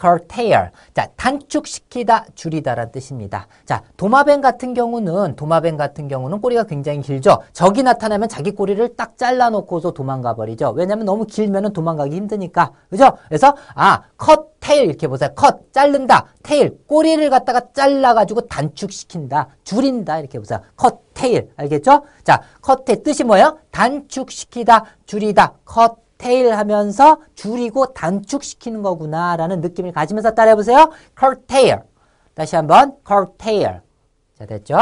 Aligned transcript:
curtail. 0.00 0.70
자, 0.92 1.08
단축시키다, 1.16 2.26
줄이다라는 2.34 2.90
뜻입니다. 2.92 3.46
자, 3.64 3.82
도마뱀 3.96 4.40
같은 4.40 4.74
경우는 4.74 5.36
도마뱀 5.36 5.76
같은 5.76 6.08
경우는 6.08 6.40
꼬리가 6.40 6.64
굉장히 6.64 7.00
길죠. 7.00 7.38
적이 7.52 7.84
나타나면 7.84 8.28
자기 8.28 8.50
꼬리를 8.50 8.96
딱 8.96 9.16
잘라 9.16 9.50
놓고서 9.50 9.92
도망가 9.92 10.34
버리죠. 10.34 10.70
왜냐면 10.70 11.06
너무 11.06 11.26
길면은 11.26 11.72
도망가기 11.72 12.14
힘드니까. 12.14 12.72
그죠? 12.90 13.16
그래서 13.28 13.54
아, 13.74 14.02
cut 14.20 14.42
tail 14.60 14.86
이렇게 14.86 15.06
보세요. 15.06 15.30
cut 15.38 15.72
자른다. 15.72 16.26
tail 16.42 16.76
꼬리를 16.86 17.28
갖다가 17.30 17.62
잘라 17.72 18.14
가지고 18.14 18.42
단축시킨다. 18.42 19.48
줄인다. 19.62 20.18
이렇게 20.18 20.38
보세요. 20.38 20.60
cut 20.80 20.96
tail. 21.14 21.48
알겠죠? 21.56 22.02
자, 22.24 22.42
tail 22.84 23.02
뜻이 23.04 23.22
뭐예요? 23.22 23.58
단축시키다, 23.70 24.84
줄이다. 25.06 25.54
cut 25.72 26.03
테일 26.18 26.52
하면서 26.54 27.18
줄이고 27.34 27.92
단축시키는 27.92 28.82
거구나라는 28.82 29.60
느낌을 29.60 29.92
가지면서 29.92 30.32
따라해 30.32 30.54
보세요. 30.54 30.90
curtail. 31.18 31.80
다시 32.34 32.56
한번 32.56 32.96
curtail. 33.06 33.80
자, 34.38 34.46
됐죠? 34.46 34.72